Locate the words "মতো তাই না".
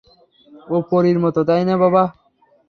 1.23-1.75